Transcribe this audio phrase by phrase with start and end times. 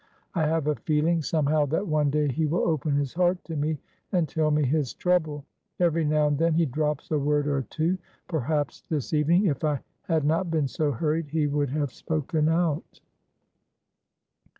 [0.33, 3.77] I have a feeling somehow that one day he will open his heart to me
[4.11, 5.45] and tell me his trouble.
[5.79, 9.79] Every now and then he drops a word or two; perhaps this evening, if I
[10.01, 12.99] had not been so hurried, he would have spoken out."